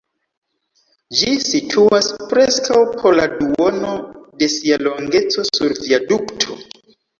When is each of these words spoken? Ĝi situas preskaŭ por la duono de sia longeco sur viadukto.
Ĝi 1.19 1.33
situas 1.47 2.07
preskaŭ 2.31 2.79
por 3.03 3.19
la 3.21 3.29
duono 3.35 3.93
de 4.41 4.51
sia 4.57 4.81
longeco 4.89 5.49
sur 5.53 5.79
viadukto. 5.85 6.61